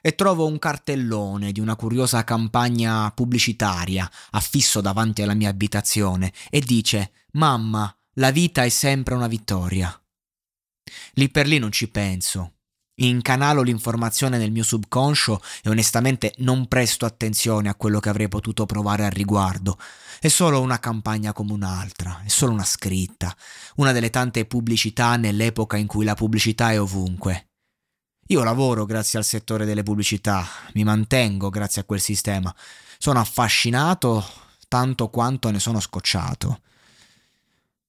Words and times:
e 0.00 0.14
trovo 0.14 0.46
un 0.46 0.58
cartellone 0.58 1.52
di 1.52 1.60
una 1.60 1.76
curiosa 1.76 2.24
campagna 2.24 3.10
pubblicitaria 3.12 4.10
affisso 4.30 4.80
davanti 4.80 5.22
alla 5.22 5.34
mia 5.34 5.48
abitazione 5.48 6.32
e 6.50 6.60
dice 6.60 7.12
Mamma, 7.32 7.94
la 8.14 8.30
vita 8.30 8.64
è 8.64 8.68
sempre 8.68 9.14
una 9.14 9.28
vittoria. 9.28 9.94
Lì 11.14 11.28
per 11.30 11.46
lì 11.46 11.58
non 11.58 11.70
ci 11.70 11.88
penso. 11.88 12.54
Incanalo 13.00 13.62
l'informazione 13.62 14.36
nel 14.36 14.50
mio 14.50 14.62
subconscio 14.62 15.40
e 15.62 15.70
onestamente 15.70 16.34
non 16.38 16.66
presto 16.66 17.06
attenzione 17.06 17.70
a 17.70 17.74
quello 17.74 17.98
che 17.98 18.10
avrei 18.10 18.28
potuto 18.28 18.66
provare 18.66 19.04
al 19.04 19.10
riguardo. 19.10 19.78
È 20.20 20.28
solo 20.28 20.60
una 20.60 20.78
campagna 20.78 21.32
come 21.32 21.52
un'altra, 21.52 22.20
è 22.24 22.28
solo 22.28 22.52
una 22.52 22.64
scritta, 22.64 23.34
una 23.76 23.92
delle 23.92 24.10
tante 24.10 24.44
pubblicità 24.44 25.16
nell'epoca 25.16 25.78
in 25.78 25.86
cui 25.86 26.04
la 26.04 26.14
pubblicità 26.14 26.72
è 26.72 26.80
ovunque. 26.80 27.49
Io 28.30 28.44
lavoro 28.44 28.84
grazie 28.84 29.18
al 29.18 29.24
settore 29.24 29.64
delle 29.64 29.82
pubblicità, 29.82 30.46
mi 30.74 30.84
mantengo 30.84 31.48
grazie 31.48 31.82
a 31.82 31.84
quel 31.84 32.00
sistema. 32.00 32.54
Sono 32.96 33.18
affascinato 33.18 34.24
tanto 34.68 35.08
quanto 35.08 35.50
ne 35.50 35.58
sono 35.58 35.80
scocciato. 35.80 36.60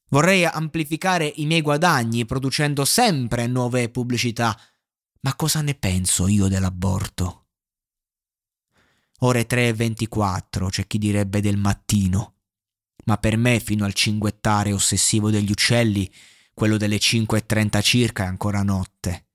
Vorrei 0.10 0.44
amplificare 0.44 1.32
i 1.36 1.46
miei 1.46 1.62
guadagni 1.62 2.26
producendo 2.26 2.86
sempre 2.86 3.46
nuove 3.46 3.90
pubblicità, 3.90 4.60
ma 5.20 5.36
cosa 5.36 5.62
ne 5.62 5.76
penso 5.76 6.26
io 6.26 6.48
dell'aborto? 6.48 7.46
Ore 9.20 9.46
3.24, 9.46 10.70
c'è 10.70 10.88
chi 10.88 10.98
direbbe 10.98 11.40
del 11.40 11.58
mattino, 11.58 12.38
ma 13.06 13.18
per 13.18 13.38
me 13.38 13.60
fino 13.60 13.86
al 13.86 13.94
cinguettare 13.94 14.74
ossessivo 14.74 15.30
degli 15.30 15.52
uccelli, 15.52 16.12
quello 16.56 16.78
delle 16.78 16.98
5.30 16.98 17.82
circa 17.84 18.24
è 18.24 18.28
ancora 18.28 18.64
notte 18.64 19.26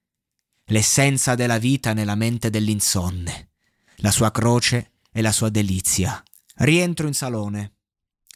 l'essenza 0.69 1.37
della 1.37 1.59
vita 1.59 1.93
nella 1.93 2.16
mente 2.16 2.50
dell'insonne, 2.50 3.50
la 3.97 4.10
sua 4.10 4.32
croce 4.32 4.94
e 5.12 5.22
la 5.22 5.31
sua 5.31 5.49
delizia. 5.49 6.21
Rientro 6.56 7.06
in 7.06 7.15
salone. 7.15 7.75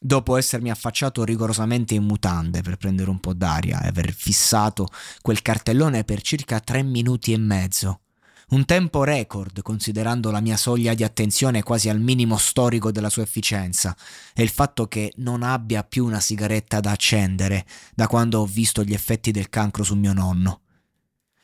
Dopo 0.00 0.36
essermi 0.36 0.70
affacciato 0.70 1.24
rigorosamente 1.24 1.94
in 1.94 2.04
mutande 2.04 2.62
per 2.62 2.76
prendere 2.76 3.10
un 3.10 3.18
po' 3.18 3.34
d'aria 3.34 3.82
e 3.82 3.88
aver 3.88 4.12
fissato 4.12 4.88
quel 5.20 5.42
cartellone 5.42 6.04
per 6.04 6.22
circa 6.22 6.60
tre 6.60 6.82
minuti 6.82 7.32
e 7.32 7.36
mezzo, 7.36 8.02
un 8.50 8.64
tempo 8.64 9.02
record 9.02 9.60
considerando 9.62 10.30
la 10.30 10.40
mia 10.40 10.56
soglia 10.56 10.94
di 10.94 11.02
attenzione 11.02 11.64
quasi 11.64 11.88
al 11.88 12.00
minimo 12.00 12.36
storico 12.36 12.92
della 12.92 13.10
sua 13.10 13.22
efficienza 13.22 13.94
e 14.32 14.42
il 14.44 14.48
fatto 14.50 14.86
che 14.86 15.12
non 15.16 15.42
abbia 15.42 15.82
più 15.82 16.06
una 16.06 16.20
sigaretta 16.20 16.78
da 16.78 16.92
accendere 16.92 17.66
da 17.92 18.06
quando 18.06 18.38
ho 18.38 18.46
visto 18.46 18.84
gli 18.84 18.94
effetti 18.94 19.32
del 19.32 19.50
cancro 19.50 19.82
su 19.82 19.96
mio 19.96 20.12
nonno. 20.12 20.60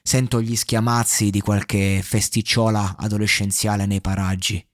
Sento 0.06 0.40
gli 0.40 0.54
schiamazzi 0.54 1.30
di 1.30 1.40
qualche 1.40 2.00
festicciola 2.00 2.94
adolescenziale 2.96 3.86
nei 3.86 4.00
paraggi. 4.00 4.64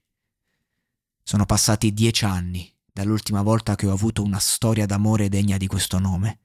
Sono 1.23 1.47
passati 1.47 1.91
dieci 1.91 2.23
anni 2.23 2.71
dall'ultima 2.93 3.41
volta 3.41 3.73
che 3.73 3.87
ho 3.87 3.91
avuto 3.91 4.21
una 4.21 4.37
storia 4.37 4.85
d'amore 4.85 5.29
degna 5.29 5.57
di 5.57 5.65
questo 5.65 5.97
nome. 5.97 6.41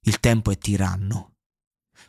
Il 0.00 0.18
tempo 0.18 0.50
è 0.50 0.56
tiranno. 0.56 1.34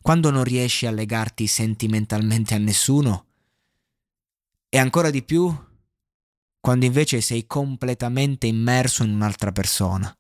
Quando 0.02 0.32
non 0.32 0.46
riesci 0.46 0.86
a 0.86 0.92
legarti 0.92 1.46
sentimentalmente 1.46 2.54
a 2.56 2.58
nessuno, 2.58 3.26
e 4.70 4.78
ancora 4.78 5.10
di 5.10 5.24
più 5.24 5.54
quando 6.62 6.86
invece 6.86 7.20
sei 7.20 7.46
completamente 7.46 8.48
immerso 8.48 9.04
in 9.04 9.10
un'altra 9.10 9.52
persona. 9.52 10.18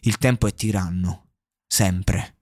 Il 0.00 0.18
tempo 0.18 0.48
è 0.48 0.52
tiranno, 0.52 1.28
sempre. 1.64 2.33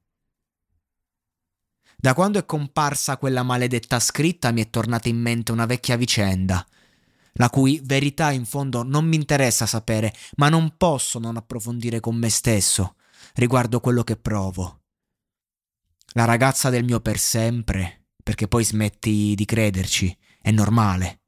Da 2.03 2.15
quando 2.15 2.41
è 2.41 2.45
comparsa 2.45 3.17
quella 3.17 3.45
maledetta 3.45 4.01
scritta 4.01 4.51
mi 4.51 4.61
è 4.61 4.71
tornata 4.71 5.09
in 5.09 5.21
mente 5.21 5.53
una 5.53 5.67
vecchia 5.67 5.95
vicenda, 5.95 6.67
la 7.35 7.49
cui 7.49 7.81
verità 7.85 8.33
in 8.33 8.45
fondo 8.45 8.83
non 8.83 9.07
mi 9.07 9.15
interessa 9.15 9.67
sapere, 9.67 10.13
ma 10.35 10.49
non 10.49 10.75
posso 10.77 11.21
non 11.21 11.37
approfondire 11.37 12.01
con 12.01 12.17
me 12.17 12.29
stesso 12.29 12.97
riguardo 13.35 13.79
quello 13.79 14.03
che 14.03 14.17
provo. 14.17 14.81
La 16.15 16.25
ragazza 16.25 16.71
del 16.71 16.83
mio 16.83 16.99
per 16.99 17.21
sempre, 17.21 18.07
perché 18.21 18.49
poi 18.49 18.65
smetti 18.65 19.37
di 19.37 19.45
crederci, 19.45 20.19
è 20.41 20.51
normale. 20.51 21.21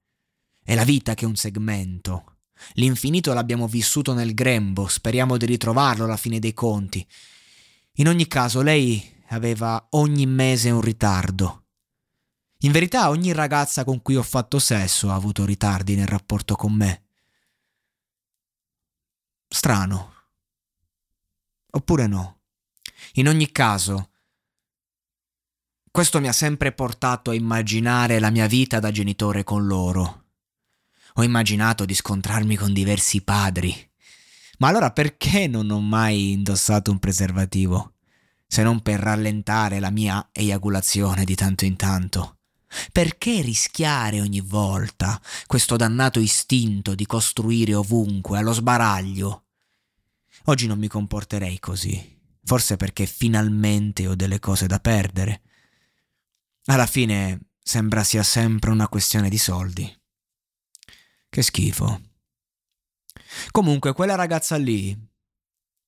È 0.61 0.75
la 0.75 0.83
vita 0.83 1.15
che 1.15 1.25
è 1.25 1.29
un 1.29 1.37
segmento. 1.37 2.39
L'infinito 2.73 3.33
l'abbiamo 3.33 3.69
vissuto 3.69 4.13
nel 4.13 4.35
grembo, 4.35 4.89
speriamo 4.89 5.37
di 5.37 5.47
ritrovarlo 5.47 6.03
alla 6.03 6.17
fine 6.17 6.41
dei 6.41 6.53
conti. 6.53 7.07
In 7.99 8.09
ogni 8.09 8.27
caso, 8.27 8.61
lei 8.61 9.14
aveva 9.29 9.87
ogni 9.91 10.27
mese 10.27 10.71
un 10.71 10.81
ritardo. 10.81 11.65
In 12.59 12.73
verità 12.73 13.09
ogni 13.09 13.33
ragazza 13.33 13.85
con 13.85 14.01
cui 14.01 14.17
ho 14.17 14.23
fatto 14.23 14.59
sesso 14.59 15.11
ha 15.11 15.15
avuto 15.15 15.45
ritardi 15.45 15.95
nel 15.95 16.07
rapporto 16.07 16.57
con 16.57 16.73
me. 16.73 17.03
Strano. 19.49 20.13
Oppure 21.71 22.07
no. 22.07 22.41
In 23.15 23.29
ogni 23.29 23.53
caso, 23.53 24.11
questo 25.91 26.21
mi 26.21 26.29
ha 26.29 26.33
sempre 26.33 26.73
portato 26.73 27.31
a 27.31 27.35
immaginare 27.35 28.19
la 28.19 28.31
mia 28.31 28.47
vita 28.47 28.81
da 28.81 28.91
genitore 28.91 29.45
con 29.45 29.67
loro. 29.67 30.25
Ho 31.15 31.23
immaginato 31.23 31.85
di 31.85 31.95
scontrarmi 31.95 32.57
con 32.57 32.73
diversi 32.73 33.23
padri. 33.23 33.73
Ma 34.59 34.69
allora 34.69 34.91
perché 34.91 35.47
non 35.47 35.71
ho 35.71 35.81
mai 35.81 36.33
indossato 36.33 36.91
un 36.91 36.99
preservativo? 36.99 37.94
Se 38.55 38.63
non 38.63 38.83
per 38.83 39.01
rallentare 39.01 39.81
la 39.81 39.91
mia 39.91 40.29
eiaculazione 40.31 41.25
di 41.25 41.35
tanto 41.35 41.65
in 41.65 41.75
tanto. 41.75 42.39
Perché 42.93 43.41
rischiare 43.41 44.21
ogni 44.21 44.41
volta 44.41 45.21
questo 45.49 45.75
dannato 45.75 46.21
istinto 46.21 46.95
di 46.95 47.05
costruire 47.05 47.75
ovunque, 47.75 48.39
allo 48.39 48.53
sbaraglio? 48.53 49.47
Oggi 50.45 50.69
non 50.69 50.79
mi 50.79 50.87
comporterei 50.87 51.59
così, 51.59 52.17
forse 52.45 52.77
perché 52.77 53.07
finalmente 53.07 54.07
ho 54.07 54.15
delle 54.15 54.39
cose 54.39 54.69
da 54.69 54.79
perdere. 54.79 55.43
Alla 56.67 56.87
fine 56.87 57.49
sembra 57.61 58.05
sia 58.05 58.23
sempre 58.23 58.71
una 58.71 58.87
questione 58.87 59.29
di 59.29 59.39
soldi. 59.39 60.01
Che 61.29 61.43
schifo. 61.43 62.03
Comunque, 63.51 63.93
quella 63.95 64.15
ragazza 64.15 64.55
lì, 64.55 64.97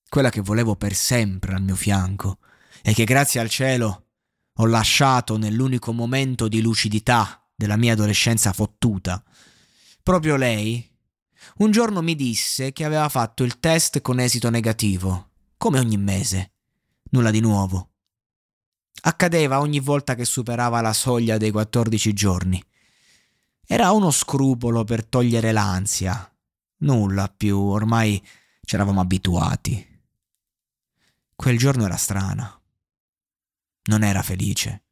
quella 0.09 0.31
che 0.31 0.41
volevo 0.41 0.75
per 0.75 0.95
sempre 0.95 1.55
al 1.55 1.63
mio 1.63 1.77
fianco, 1.77 2.41
e 2.89 2.95
che 2.95 3.03
grazie 3.03 3.41
al 3.41 3.49
cielo 3.49 4.11
ho 4.55 4.65
lasciato 4.65 5.37
nell'unico 5.37 5.93
momento 5.93 6.47
di 6.47 6.61
lucidità 6.61 7.45
della 7.53 7.77
mia 7.77 7.95
adolescenza 7.95 8.53
fottuta. 8.53 9.21
Proprio 10.05 10.37
lei, 10.37 10.89
Un 11.57 11.73
giorno 11.73 12.01
mi 12.01 12.15
disse 12.15 12.73
che 12.73 12.85
aveva 12.85 13.09
fatto 13.09 13.43
il 13.43 13.59
test 13.59 14.01
con 14.03 14.21
esito 14.21 14.51
negativo, 14.51 15.31
come 15.57 15.81
ogni 15.81 15.97
mese. 15.97 16.53
Nulla 17.11 17.33
di 17.33 17.41
nuovo. 17.41 17.91
Accadeva 19.03 19.59
ogni 19.59 19.81
volta 19.81 20.15
che 20.15 20.25
superava 20.25 20.81
la 20.81 20.93
soglia 20.93 21.39
dei 21.39 21.51
14 21.51 22.13
giorni. 22.13 22.63
Era 23.67 23.91
uno 23.91 24.13
scrupolo 24.13 24.85
per 24.85 25.05
togliere 25.05 25.51
l'ansia. 25.51 26.33
Nulla 26.79 27.29
più, 27.29 27.59
ormai 27.59 28.25
ci 28.63 28.75
eravamo 28.77 29.01
abituati. 29.01 29.85
Quel 31.35 31.59
giorno 31.59 31.85
era 31.85 31.97
strana. 31.97 32.56
Non 33.87 34.03
era 34.03 34.23
felice. 34.23 34.85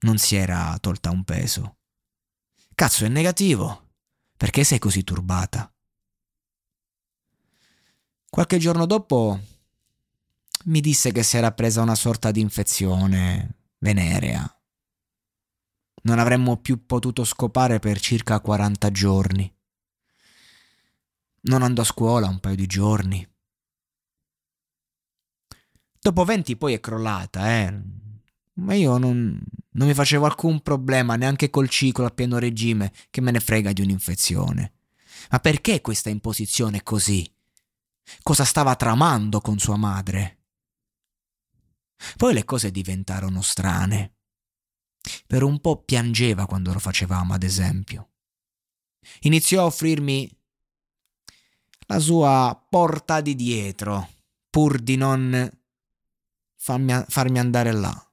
Non 0.00 0.18
si 0.18 0.36
era 0.36 0.76
tolta 0.80 1.10
un 1.10 1.24
peso. 1.24 1.78
Cazzo, 2.74 3.04
è 3.04 3.08
negativo. 3.08 3.90
Perché 4.36 4.64
sei 4.64 4.78
così 4.78 5.04
turbata? 5.04 5.72
Qualche 8.28 8.58
giorno 8.58 8.86
dopo 8.86 9.38
mi 10.64 10.80
disse 10.80 11.12
che 11.12 11.22
si 11.22 11.36
era 11.36 11.52
presa 11.52 11.82
una 11.82 11.94
sorta 11.94 12.30
di 12.30 12.40
infezione 12.40 13.56
venerea. 13.78 14.60
Non 16.04 16.18
avremmo 16.18 16.56
più 16.56 16.86
potuto 16.86 17.24
scopare 17.24 17.78
per 17.78 18.00
circa 18.00 18.40
40 18.40 18.90
giorni. 18.90 19.54
Non 21.42 21.62
andò 21.62 21.82
a 21.82 21.84
scuola 21.84 22.28
un 22.28 22.40
paio 22.40 22.56
di 22.56 22.66
giorni. 22.66 23.31
Dopo 26.02 26.24
20 26.24 26.56
poi 26.56 26.74
è 26.74 26.80
crollata, 26.80 27.48
eh. 27.60 27.80
Ma 28.54 28.74
io 28.74 28.98
non, 28.98 29.40
non 29.70 29.86
mi 29.86 29.94
facevo 29.94 30.26
alcun 30.26 30.60
problema 30.60 31.14
neanche 31.14 31.48
col 31.48 31.68
ciclo 31.68 32.06
a 32.06 32.10
pieno 32.10 32.38
regime, 32.38 32.92
che 33.08 33.20
me 33.20 33.30
ne 33.30 33.38
frega 33.38 33.72
di 33.72 33.82
un'infezione. 33.82 34.72
Ma 35.30 35.38
perché 35.38 35.80
questa 35.80 36.10
imposizione 36.10 36.82
così? 36.82 37.24
Cosa 38.20 38.44
stava 38.44 38.74
tramando 38.74 39.40
con 39.40 39.60
sua 39.60 39.76
madre? 39.76 40.38
Poi 42.16 42.34
le 42.34 42.44
cose 42.44 42.72
diventarono 42.72 43.40
strane. 43.40 44.16
Per 45.24 45.44
un 45.44 45.60
po' 45.60 45.84
piangeva 45.84 46.46
quando 46.46 46.72
lo 46.72 46.80
facevamo, 46.80 47.32
ad 47.32 47.44
esempio. 47.44 48.10
Iniziò 49.20 49.62
a 49.62 49.66
offrirmi 49.66 50.28
la 51.86 52.00
sua 52.00 52.66
porta 52.68 53.20
di 53.20 53.36
dietro, 53.36 54.08
pur 54.50 54.80
di 54.80 54.96
non 54.96 55.61
farmi, 56.62 57.04
farmi 57.08 57.38
andare 57.40 57.72
là. 57.72 58.12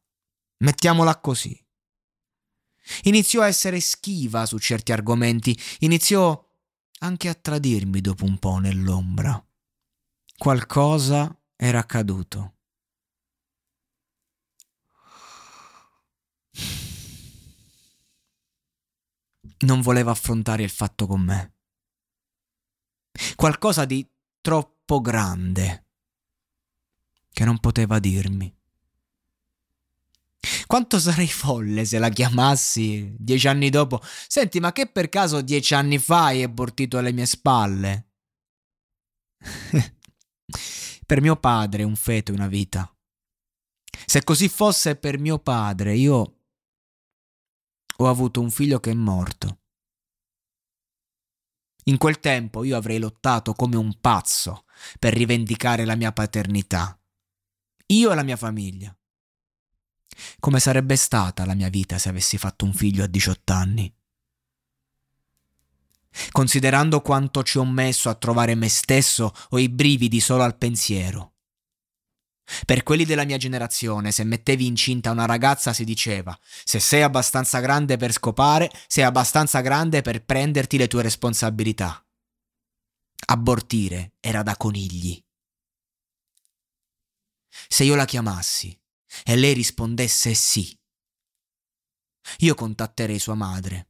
Mettiamola 0.63 1.19
così. 1.19 1.55
Iniziò 3.03 3.43
a 3.43 3.47
essere 3.47 3.79
schiva 3.79 4.47
su 4.47 4.57
certi 4.57 4.91
argomenti, 4.91 5.57
iniziò 5.79 6.47
anche 7.01 7.29
a 7.29 7.35
tradirmi 7.35 8.01
dopo 8.01 8.25
un 8.25 8.39
po' 8.39 8.57
nell'ombra. 8.57 9.41
Qualcosa 10.35 11.39
era 11.55 11.79
accaduto. 11.79 12.55
Non 19.59 19.81
voleva 19.81 20.11
affrontare 20.11 20.63
il 20.63 20.69
fatto 20.69 21.05
con 21.05 21.21
me. 21.21 21.57
Qualcosa 23.35 23.85
di 23.85 24.09
troppo 24.41 25.01
grande 25.01 25.88
che 27.31 27.45
non 27.45 27.59
poteva 27.59 27.99
dirmi. 27.99 28.53
Quanto 30.65 30.99
sarei 30.99 31.27
folle 31.27 31.83
se 31.83 31.99
la 31.99 32.09
chiamassi 32.09 33.15
dieci 33.17 33.47
anni 33.47 33.69
dopo. 33.69 34.01
Senti, 34.03 34.59
ma 34.59 34.71
che 34.71 34.87
per 34.87 35.09
caso 35.09 35.41
dieci 35.41 35.73
anni 35.73 35.97
fa 35.97 36.25
hai 36.25 36.43
abortito 36.43 36.97
alle 36.97 37.11
mie 37.11 37.25
spalle? 37.25 38.07
per 41.05 41.21
mio 41.21 41.35
padre 41.37 41.83
un 41.83 41.95
feto 41.95 42.31
è 42.31 42.35
una 42.35 42.47
vita. 42.47 42.91
Se 44.05 44.23
così 44.23 44.47
fosse 44.47 44.95
per 44.95 45.19
mio 45.19 45.39
padre, 45.39 45.95
io 45.95 46.35
ho 47.97 48.07
avuto 48.07 48.39
un 48.39 48.49
figlio 48.49 48.79
che 48.79 48.91
è 48.91 48.95
morto. 48.95 49.57
In 51.85 51.97
quel 51.97 52.19
tempo 52.19 52.63
io 52.63 52.77
avrei 52.77 52.99
lottato 52.99 53.53
come 53.53 53.75
un 53.75 53.99
pazzo 53.99 54.65
per 54.99 55.13
rivendicare 55.13 55.85
la 55.85 55.95
mia 55.95 56.11
paternità. 56.11 56.98
Io 57.91 58.11
e 58.11 58.15
la 58.15 58.23
mia 58.23 58.37
famiglia. 58.37 58.95
Come 60.39 60.59
sarebbe 60.59 60.95
stata 60.95 61.45
la 61.45 61.55
mia 61.55 61.69
vita 61.69 61.97
se 61.97 62.09
avessi 62.09 62.37
fatto 62.37 62.65
un 62.65 62.73
figlio 62.73 63.03
a 63.03 63.07
18 63.07 63.53
anni? 63.53 63.93
Considerando 66.31 67.01
quanto 67.01 67.43
ci 67.43 67.57
ho 67.57 67.65
messo 67.65 68.09
a 68.09 68.15
trovare 68.15 68.55
me 68.55 68.69
stesso, 68.69 69.33
ho 69.49 69.59
i 69.59 69.69
brividi 69.69 70.19
solo 70.19 70.43
al 70.43 70.57
pensiero. 70.57 71.33
Per 72.65 72.83
quelli 72.83 73.05
della 73.05 73.25
mia 73.25 73.37
generazione, 73.37 74.11
se 74.11 74.23
mettevi 74.23 74.65
incinta 74.65 75.11
una 75.11 75.25
ragazza 75.25 75.71
si 75.71 75.83
diceva 75.83 76.37
se 76.63 76.79
sei 76.79 77.03
abbastanza 77.03 77.59
grande 77.59 77.97
per 77.97 78.11
scopare, 78.11 78.71
sei 78.87 79.03
abbastanza 79.03 79.61
grande 79.61 80.01
per 80.01 80.25
prenderti 80.25 80.77
le 80.77 80.87
tue 80.87 81.03
responsabilità. 81.03 82.03
Abortire 83.27 84.13
era 84.19 84.43
da 84.43 84.55
conigli. 84.57 85.23
Se 87.67 87.83
io 87.83 87.95
la 87.95 88.05
chiamassi 88.05 88.77
e 89.23 89.35
lei 89.35 89.53
rispondesse 89.53 90.33
sì. 90.33 90.77
Io 92.39 92.53
contatterei 92.53 93.19
sua 93.19 93.35
madre 93.35 93.89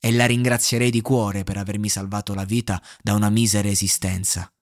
e 0.00 0.12
la 0.12 0.26
ringrazierei 0.26 0.90
di 0.90 1.00
cuore 1.00 1.44
per 1.44 1.56
avermi 1.56 1.88
salvato 1.88 2.34
la 2.34 2.44
vita 2.44 2.82
da 3.00 3.14
una 3.14 3.30
misera 3.30 3.68
esistenza. 3.68 4.52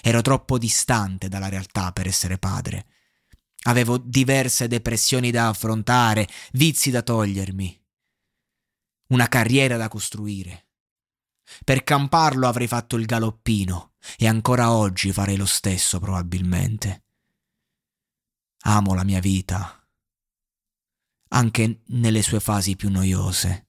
Ero 0.00 0.22
troppo 0.22 0.58
distante 0.58 1.28
dalla 1.28 1.48
realtà 1.48 1.92
per 1.92 2.06
essere 2.06 2.38
padre. 2.38 2.86
Avevo 3.66 3.98
diverse 3.98 4.68
depressioni 4.68 5.30
da 5.30 5.48
affrontare, 5.48 6.28
vizi 6.52 6.90
da 6.90 7.02
togliermi, 7.02 7.82
una 9.08 9.28
carriera 9.28 9.76
da 9.76 9.88
costruire. 9.88 10.68
Per 11.64 11.82
camparlo 11.82 12.46
avrei 12.46 12.66
fatto 12.66 12.96
il 12.96 13.06
galoppino 13.06 13.94
e 14.16 14.26
ancora 14.26 14.72
oggi 14.72 15.12
farei 15.12 15.36
lo 15.36 15.46
stesso 15.46 15.98
probabilmente. 15.98 17.03
Amo 18.66 18.94
la 18.94 19.04
mia 19.04 19.20
vita, 19.20 19.86
anche 21.28 21.82
nelle 21.88 22.22
sue 22.22 22.40
fasi 22.40 22.76
più 22.76 22.88
noiose. 22.88 23.68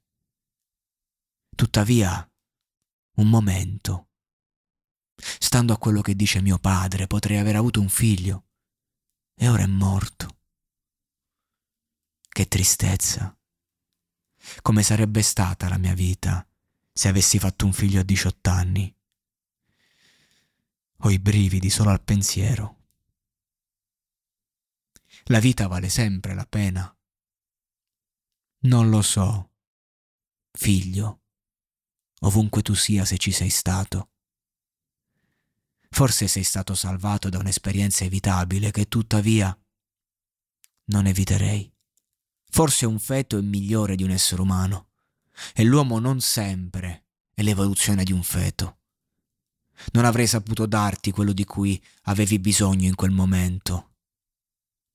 Tuttavia, 1.54 2.26
un 3.18 3.30
momento. 3.30 4.12
Stando 5.16 5.74
a 5.74 5.78
quello 5.78 6.02
che 6.02 6.16
dice 6.16 6.42
mio 6.42 6.60
padre, 6.60 7.08
potrei 7.08 7.38
aver 7.38 7.58
avuto 7.58 7.82
un 7.82 7.90
figlio 7.90 8.46
e 9.36 9.50
ora 9.50 9.64
è 9.64 9.68
morto. 9.68 10.38
Che 12.30 12.48
tristezza. 12.48 13.38
Come 14.62 14.82
sarebbe 14.82 15.22
stata 15.22 15.68
la 15.68 15.78
mia 15.78 15.94
vita 15.94 16.48
se 16.94 17.10
avessi 17.10 17.38
fatto 17.38 17.66
un 17.66 17.74
figlio 17.74 18.00
a 18.00 18.04
18 18.04 18.50
anni? 18.50 18.96
Ho 21.00 21.10
i 21.10 21.20
brividi 21.20 21.70
solo 21.70 21.90
al 21.90 22.02
pensiero. 22.02 22.85
La 25.30 25.40
vita 25.40 25.66
vale 25.66 25.90
sempre 25.90 26.36
la 26.36 26.46
pena. 26.46 26.96
Non 28.66 28.92
lo 28.92 29.02
so, 29.02 29.54
figlio, 30.52 31.24
ovunque 32.20 32.62
tu 32.62 32.76
sia 32.76 33.06
se 33.06 33.18
ci 33.18 33.32
sei 33.32 33.50
stato. 33.50 34.12
Forse 35.90 36.28
sei 36.28 36.44
stato 36.44 36.76
salvato 36.76 37.30
da 37.30 37.40
un'esperienza 37.40 38.04
evitabile 38.04 38.70
che 38.70 38.88
tuttavia 38.88 39.58
non 40.92 41.08
eviterei. 41.08 41.74
Forse 42.52 42.86
un 42.86 43.00
feto 43.00 43.40
è 43.40 43.42
migliore 43.42 43.96
di 43.96 44.04
un 44.04 44.12
essere 44.12 44.44
umano 44.44 44.90
e 45.56 45.64
l'uomo 45.64 45.98
non 45.98 46.22
sempre 46.22 47.08
è 47.34 47.42
l'evoluzione 47.42 48.04
di 48.04 48.12
un 48.12 48.22
feto. 48.22 48.78
Non 49.94 50.06
avrei 50.06 50.28
saputo 50.28 50.68
darti 50.68 51.10
quello 51.10 51.34
di 51.34 51.46
cui 51.46 51.84
avevi 52.04 52.38
bisogno 52.38 52.88
in 52.88 52.94
quel 52.94 53.12
momento 53.12 53.95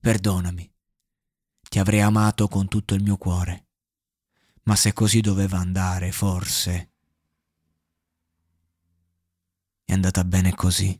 Perdonami. 0.01 0.67
Ti 1.69 1.77
avrei 1.77 2.01
amato 2.01 2.47
con 2.47 2.67
tutto 2.67 2.95
il 2.95 3.03
mio 3.03 3.17
cuore. 3.17 3.67
Ma 4.63 4.75
se 4.75 4.93
così 4.93 5.21
doveva 5.21 5.59
andare, 5.59 6.11
forse... 6.11 6.89
È 9.85 9.93
andata 9.93 10.23
bene 10.23 10.55
così. 10.55 10.99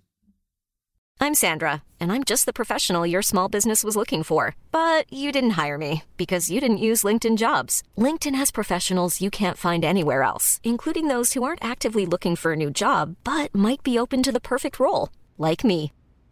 I'm 1.20 1.34
Sandra, 1.34 1.82
and 2.00 2.12
I'm 2.12 2.24
just 2.24 2.46
the 2.46 2.54
professional 2.54 3.08
your 3.08 3.24
small 3.24 3.48
business 3.50 3.84
was 3.84 3.96
looking 3.96 4.22
for. 4.22 4.56
But 4.70 5.12
you 5.12 5.32
didn't 5.32 5.52
hire 5.52 5.80
me 5.80 6.04
because 6.16 6.52
you 6.52 6.60
didn't 6.60 6.86
use 6.86 7.04
LinkedIn 7.04 7.38
jobs. 7.38 7.82
LinkedIn 7.98 8.36
has 8.36 8.52
professionals 8.52 9.20
you 9.20 9.32
can't 9.32 9.58
find 9.58 9.84
anywhere 9.84 10.22
else, 10.22 10.60
including 10.64 11.08
those 11.08 11.34
who 11.34 11.42
aren't 11.44 11.64
actively 11.64 12.06
looking 12.06 12.36
for 12.36 12.54
a 12.54 12.56
new 12.56 12.70
job 12.70 13.16
but 13.24 13.54
might 13.56 13.82
be 13.82 13.98
open 13.98 14.22
to 14.22 14.32
the 14.32 14.40
perfect 14.40 14.80
role, 14.80 15.10
like 15.40 15.64
me. 15.64 15.92